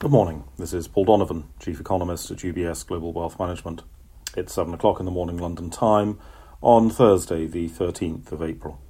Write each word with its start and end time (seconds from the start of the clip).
Good 0.00 0.12
morning. 0.12 0.44
This 0.56 0.72
is 0.72 0.88
Paul 0.88 1.04
Donovan, 1.04 1.50
Chief 1.58 1.78
Economist 1.78 2.30
at 2.30 2.38
UBS 2.38 2.86
Global 2.86 3.12
Wealth 3.12 3.38
Management. 3.38 3.82
It's 4.34 4.54
7 4.54 4.72
o'clock 4.72 4.98
in 4.98 5.04
the 5.04 5.12
morning 5.12 5.36
London 5.36 5.68
time 5.68 6.18
on 6.62 6.88
Thursday, 6.88 7.46
the 7.46 7.68
13th 7.68 8.32
of 8.32 8.42
April. 8.42 8.80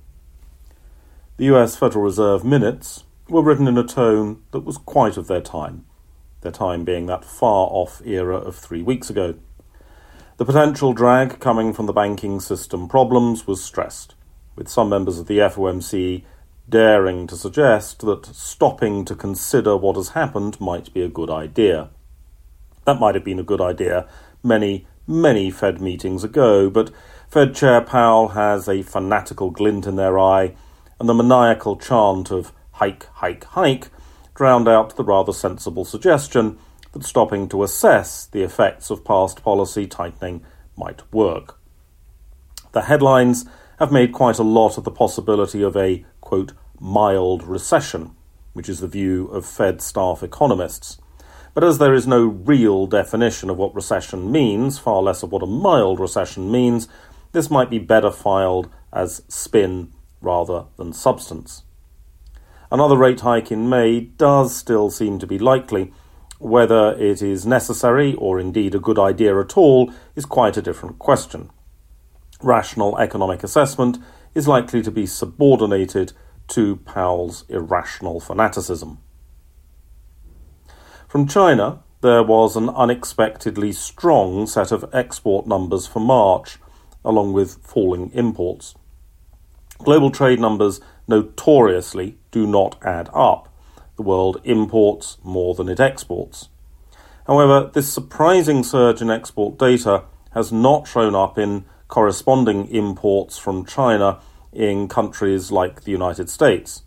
The 1.37 1.46
US 1.46 1.75
Federal 1.75 2.04
Reserve 2.04 2.45
minutes 2.45 3.03
were 3.29 3.43
written 3.43 3.67
in 3.67 3.77
a 3.77 3.83
tone 3.83 4.45
that 4.53 4.60
was 4.60 4.78
quite 4.78 5.17
of 5.17 5.27
their 5.27 5.41
time, 5.41 5.85
their 6.42 6.53
time 6.53 6.85
being 6.85 7.06
that 7.06 7.24
far 7.24 7.67
off 7.72 8.01
era 8.04 8.37
of 8.37 8.54
three 8.54 8.83
weeks 8.83 9.11
ago. 9.11 9.35
The 10.37 10.45
potential 10.45 10.92
drag 10.92 11.40
coming 11.40 11.72
from 11.72 11.87
the 11.87 11.92
banking 11.92 12.38
system 12.38 12.87
problems 12.87 13.49
was 13.49 13.65
stressed, 13.65 14.15
with 14.54 14.69
some 14.69 14.88
members 14.88 15.19
of 15.19 15.27
the 15.27 15.38
FOMC 15.38 16.23
daring 16.71 17.27
to 17.27 17.37
suggest 17.37 18.01
that 18.01 18.27
stopping 18.27 19.05
to 19.05 19.15
consider 19.15 19.77
what 19.77 19.97
has 19.97 20.11
happened 20.11 20.61
might 20.61 20.92
be 20.95 21.02
a 21.02 21.09
good 21.09 21.30
idea. 21.30 21.91
That 22.87 23.01
might 23.01 23.15
have 23.15 23.24
been 23.24 23.38
a 23.38 23.45
good 23.45 23.61
idea 23.61 24.09
many, 24.42 24.87
many 25.06 25.51
Fed 25.51 25.80
meetings 25.80 26.25
ago, 26.25 26.70
but 26.70 26.91
Fed 27.28 27.55
Chair 27.55 27.80
Powell 27.80 28.28
has 28.28 28.69
a 28.69 28.83
fanatical 28.83 29.51
glint 29.51 29.87
in 29.87 29.97
their 29.97 30.19
eye, 30.19 30.55
and 30.98 31.09
the 31.09 31.14
maniacal 31.14 31.77
chant 31.77 32.30
of 32.30 32.52
hike, 32.73 33.06
hike, 33.14 33.45
hike 33.45 33.89
drowned 34.34 34.69
out 34.69 34.97
the 34.97 35.05
rather 35.05 35.33
sensible 35.33 35.84
suggestion 35.84 36.59
that 36.92 37.05
stopping 37.05 37.48
to 37.48 37.62
assess 37.62 38.27
the 38.27 38.42
effects 38.42 38.91
of 38.91 39.05
past 39.05 39.42
policy 39.42 39.87
tightening 39.87 40.42
might 40.77 41.02
work. 41.12 41.59
The 42.73 42.83
headlines 42.83 43.45
have 43.80 43.91
made 43.91 44.12
quite 44.12 44.39
a 44.39 44.45
lot 44.45 44.77
of 44.77 44.84
the 44.84 44.91
possibility 44.91 45.62
of 45.62 45.75
a, 45.75 46.05
quote, 46.20 46.52
mild 46.79 47.43
recession, 47.43 48.15
which 48.53 48.69
is 48.69 48.80
the 48.80 48.87
view 48.87 49.27
of 49.29 49.47
Fed 49.47 49.80
staff 49.80 50.23
economists. 50.23 51.01
But 51.55 51.64
as 51.64 51.78
there 51.78 51.95
is 51.95 52.06
no 52.06 52.27
real 52.27 52.87
definition 52.87 53.48
of 53.48 53.56
what 53.56 53.75
recession 53.75 54.31
means, 54.31 54.78
far 54.78 55.03
less 55.03 55.22
of 55.22 55.33
what 55.33 55.42
a 55.42 55.47
mild 55.47 55.98
recession 55.98 56.53
means, 56.53 56.89
this 57.33 57.50
might 57.50 57.70
be 57.70 57.78
better 57.78 58.11
filed 58.11 58.69
as 58.92 59.22
spin 59.28 59.92
rather 60.20 60.67
than 60.77 60.92
substance. 60.92 61.62
Another 62.70 62.98
rate 62.98 63.20
hike 63.20 63.50
in 63.50 63.69
May 63.69 64.00
does 64.00 64.55
still 64.55 64.91
seem 64.91 65.19
to 65.19 65.27
be 65.27 65.39
likely. 65.39 65.92
Whether 66.39 66.92
it 66.98 67.22
is 67.22 67.47
necessary 67.47 68.15
or 68.15 68.39
indeed 68.39 68.75
a 68.75 68.78
good 68.78 68.98
idea 68.98 69.39
at 69.41 69.56
all 69.56 69.91
is 70.15 70.27
quite 70.27 70.59
a 70.59 70.62
different 70.62 70.98
question. 70.98 71.50
Rational 72.42 72.98
economic 72.98 73.44
assessment 73.44 73.98
is 74.34 74.48
likely 74.48 74.83
to 74.83 74.91
be 74.91 75.06
subordinated 75.06 76.12
to 76.48 76.77
Powell's 76.77 77.44
irrational 77.48 78.20
fanaticism. 78.20 78.98
From 81.08 81.27
China, 81.27 81.80
there 82.00 82.22
was 82.22 82.56
an 82.56 82.69
unexpectedly 82.70 83.72
strong 83.72 84.47
set 84.47 84.72
of 84.72 84.88
export 84.92 85.47
numbers 85.47 85.86
for 85.86 86.00
March, 86.00 86.58
along 87.05 87.32
with 87.32 87.58
falling 87.62 88.10
imports. 88.12 88.75
Global 89.78 90.10
trade 90.10 90.41
numbers 90.41 90.80
notoriously 91.08 92.19
do 92.30 92.47
not 92.47 92.78
add 92.84 93.10
up. 93.12 93.52
The 93.97 94.02
world 94.02 94.41
imports 94.44 95.19
more 95.22 95.54
than 95.54 95.69
it 95.69 95.80
exports. 95.80 96.48
However, 97.27 97.70
this 97.72 97.92
surprising 97.92 98.62
surge 98.62 99.02
in 99.02 99.10
export 99.10 99.58
data 99.58 100.04
has 100.32 100.50
not 100.52 100.88
shown 100.88 101.14
up 101.14 101.38
in 101.38 101.64
corresponding 101.91 102.69
imports 102.69 103.36
from 103.36 103.66
China 103.66 104.20
in 104.52 104.88
countries 104.88 105.50
like 105.50 105.83
the 105.83 105.91
United 105.91 106.30
States. 106.30 106.82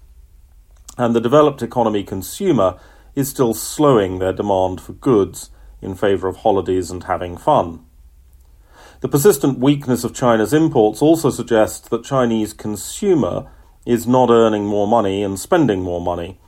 And 0.98 1.14
the 1.16 1.22
developed 1.22 1.62
economy 1.62 2.04
consumer 2.04 2.80
is 3.14 3.30
still 3.30 3.54
slowing 3.54 4.18
their 4.18 4.34
demand 4.34 4.82
for 4.82 4.94
goods 4.94 5.52
in 5.82 5.94
favour 5.94 6.28
of 6.28 6.38
holidays 6.38 6.90
and 6.90 7.04
having 7.04 7.38
fun. 7.38 7.86
The 9.02 9.10
persistent 9.10 9.60
weakness 9.60 10.06
of 10.06 10.16
China's 10.16 10.54
imports 10.54 11.02
also 11.02 11.30
suggests 11.30 11.90
that 11.90 12.06
Chinese 12.06 12.54
consumer 12.54 13.52
is 13.86 14.08
not 14.08 14.30
earning 14.30 14.66
more 14.66 14.88
money 14.88 15.22
and 15.22 15.38
spending 15.38 15.82
more 15.82 16.00
money, 16.00 16.40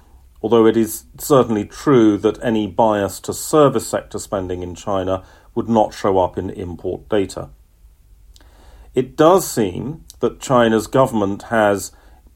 although 0.41 0.65
it 0.65 0.77
is 0.77 1.03
certainly 1.17 1.65
true 1.65 2.17
that 2.19 2.41
any 2.41 2.67
bias 2.67 3.19
to 3.19 3.33
service 3.33 3.85
sector 3.85 4.17
spending 4.17 4.63
in 4.63 4.73
China 4.73 5.25
would 5.53 5.67
not 5.67 5.93
show 5.93 6.17
up 6.17 6.37
in 6.37 6.49
import 6.49 7.09
data. 7.09 7.49
It 8.95 9.17
does 9.17 9.45
seem 9.45 10.05
that 10.21 10.39
China's 10.39 10.87
government 10.87 11.43
has 11.43 11.91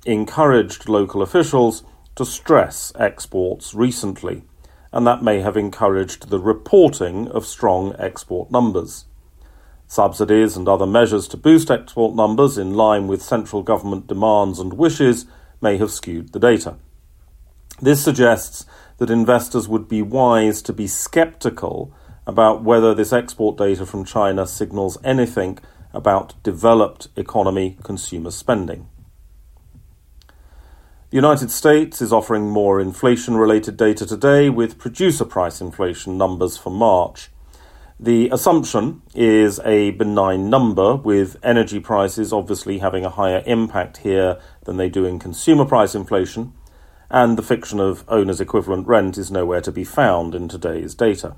encouraged 0.05 0.89
local 0.89 1.21
officials 1.21 1.83
to 2.15 2.25
stress 2.25 2.91
exports 2.99 3.73
recently, 3.73 4.43
and 4.91 5.07
that 5.07 5.23
may 5.23 5.39
have 5.39 5.55
encouraged 5.55 6.29
the 6.29 6.39
reporting 6.39 7.29
of 7.29 7.45
strong 7.45 7.95
export 7.97 8.51
numbers. 8.51 9.05
Subsidies 9.87 10.57
and 10.57 10.67
other 10.67 10.85
measures 10.85 11.29
to 11.29 11.37
boost 11.37 11.71
export 11.71 12.13
numbers 12.13 12.57
in 12.57 12.73
line 12.73 13.07
with 13.07 13.21
central 13.21 13.63
government 13.63 14.07
demands 14.07 14.59
and 14.59 14.73
wishes 14.73 15.25
may 15.61 15.77
have 15.77 15.91
skewed 15.91 16.33
the 16.33 16.39
data. 16.39 16.75
This 17.81 18.03
suggests 18.03 18.65
that 18.97 19.09
investors 19.09 19.69
would 19.69 19.87
be 19.87 20.01
wise 20.01 20.61
to 20.63 20.73
be 20.73 20.87
skeptical 20.87 21.93
about 22.27 22.63
whether 22.63 22.93
this 22.93 23.13
export 23.13 23.57
data 23.57 23.85
from 23.85 24.03
China 24.03 24.45
signals 24.45 24.97
anything 25.05 25.57
about 25.93 26.41
developed 26.43 27.07
economy 27.15 27.77
consumer 27.83 28.31
spending. 28.31 28.87
The 31.09 31.15
United 31.15 31.49
States 31.49 32.03
is 32.03 32.13
offering 32.13 32.51
more 32.51 32.79
inflation 32.79 33.35
related 33.35 33.77
data 33.77 34.05
today 34.05 34.47
with 34.49 34.77
producer 34.77 35.25
price 35.25 35.59
inflation 35.59 36.19
numbers 36.19 36.55
for 36.55 36.69
March. 36.69 37.31
The 37.99 38.29
assumption 38.29 39.01
is 39.15 39.59
a 39.65 39.91
benign 39.91 40.51
number, 40.51 40.95
with 40.95 41.37
energy 41.41 41.79
prices 41.79 42.31
obviously 42.31 42.77
having 42.77 43.03
a 43.03 43.09
higher 43.09 43.41
impact 43.47 43.97
here 43.97 44.39
than 44.65 44.77
they 44.77 44.87
do 44.87 45.03
in 45.03 45.17
consumer 45.17 45.65
price 45.65 45.95
inflation, 45.95 46.53
and 47.09 47.37
the 47.37 47.43
fiction 47.43 47.79
of 47.79 48.05
owner's 48.07 48.39
equivalent 48.39 48.85
rent 48.87 49.17
is 49.17 49.31
nowhere 49.31 49.61
to 49.61 49.71
be 49.71 49.83
found 49.83 50.35
in 50.35 50.47
today's 50.47 50.93
data. 50.93 51.35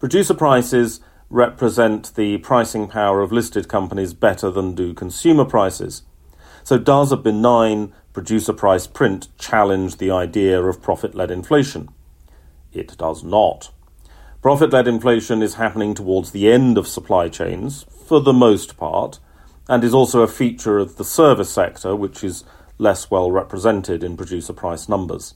Producer 0.00 0.34
prices 0.34 1.00
represent 1.30 2.14
the 2.14 2.38
pricing 2.38 2.88
power 2.88 3.22
of 3.22 3.32
listed 3.32 3.68
companies 3.68 4.14
better 4.14 4.50
than 4.50 4.74
do 4.74 4.94
consumer 4.94 5.44
prices. 5.44 6.02
So, 6.62 6.78
does 6.78 7.12
a 7.12 7.16
benign 7.16 7.92
producer 8.12 8.52
price 8.52 8.86
print 8.86 9.28
challenge 9.38 9.96
the 9.96 10.10
idea 10.10 10.62
of 10.62 10.82
profit 10.82 11.14
led 11.14 11.30
inflation? 11.30 11.88
It 12.72 12.96
does 12.96 13.22
not. 13.22 13.70
Profit 14.40 14.72
led 14.72 14.86
inflation 14.86 15.42
is 15.42 15.54
happening 15.54 15.94
towards 15.94 16.30
the 16.30 16.50
end 16.50 16.76
of 16.76 16.86
supply 16.86 17.28
chains, 17.28 17.86
for 18.06 18.20
the 18.20 18.32
most 18.32 18.76
part, 18.76 19.18
and 19.68 19.82
is 19.82 19.94
also 19.94 20.20
a 20.20 20.28
feature 20.28 20.78
of 20.78 20.96
the 20.96 21.04
service 21.04 21.50
sector, 21.50 21.96
which 21.96 22.22
is 22.22 22.44
less 22.78 23.10
well 23.10 23.30
represented 23.30 24.04
in 24.04 24.16
producer 24.16 24.52
price 24.52 24.88
numbers. 24.88 25.34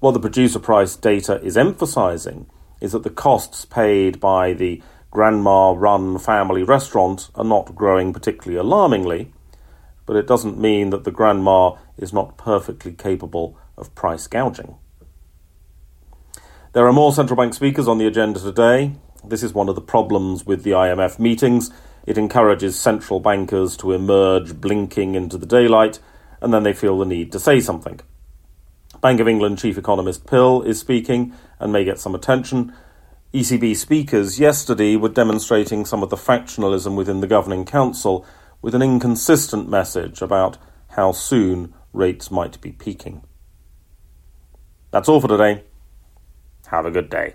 What 0.00 0.12
the 0.12 0.20
producer 0.20 0.58
price 0.58 0.96
data 0.96 1.40
is 1.42 1.56
emphasizing 1.56 2.50
is 2.82 2.90
that 2.92 3.04
the 3.04 3.10
costs 3.10 3.64
paid 3.64 4.18
by 4.18 4.52
the 4.52 4.82
grandma 5.12 5.70
run 5.70 6.18
family 6.18 6.64
restaurant 6.64 7.30
are 7.36 7.44
not 7.44 7.76
growing 7.76 8.12
particularly 8.12 8.58
alarmingly, 8.58 9.32
but 10.04 10.16
it 10.16 10.26
doesn't 10.26 10.58
mean 10.58 10.90
that 10.90 11.04
the 11.04 11.12
grandma 11.12 11.76
is 11.96 12.12
not 12.12 12.36
perfectly 12.36 12.90
capable 12.92 13.56
of 13.78 13.94
price 13.94 14.26
gouging. 14.26 14.74
There 16.72 16.86
are 16.86 16.92
more 16.92 17.12
central 17.12 17.36
bank 17.36 17.54
speakers 17.54 17.86
on 17.86 17.98
the 17.98 18.06
agenda 18.06 18.40
today. 18.40 18.96
This 19.24 19.44
is 19.44 19.54
one 19.54 19.68
of 19.68 19.76
the 19.76 19.80
problems 19.80 20.44
with 20.44 20.64
the 20.64 20.72
IMF 20.72 21.20
meetings. 21.20 21.70
It 22.04 22.18
encourages 22.18 22.76
central 22.76 23.20
bankers 23.20 23.76
to 23.76 23.92
emerge 23.92 24.60
blinking 24.60 25.14
into 25.14 25.38
the 25.38 25.46
daylight, 25.46 26.00
and 26.40 26.52
then 26.52 26.64
they 26.64 26.72
feel 26.72 26.98
the 26.98 27.06
need 27.06 27.30
to 27.30 27.38
say 27.38 27.60
something. 27.60 28.00
Bank 29.02 29.18
of 29.18 29.26
England 29.26 29.58
chief 29.58 29.76
economist 29.76 30.26
Pill 30.26 30.62
is 30.62 30.78
speaking 30.78 31.34
and 31.58 31.72
may 31.72 31.84
get 31.84 31.98
some 31.98 32.14
attention. 32.14 32.72
ECB 33.34 33.74
speakers 33.74 34.38
yesterday 34.38 34.94
were 34.94 35.08
demonstrating 35.08 35.84
some 35.84 36.04
of 36.04 36.10
the 36.10 36.16
factionalism 36.16 36.96
within 36.96 37.20
the 37.20 37.26
governing 37.26 37.64
council 37.64 38.24
with 38.62 38.76
an 38.76 38.82
inconsistent 38.82 39.68
message 39.68 40.22
about 40.22 40.56
how 40.90 41.10
soon 41.10 41.74
rates 41.92 42.30
might 42.30 42.60
be 42.60 42.70
peaking. 42.70 43.24
That's 44.92 45.08
all 45.08 45.20
for 45.20 45.26
today. 45.26 45.64
Have 46.68 46.86
a 46.86 46.92
good 46.92 47.10
day. 47.10 47.34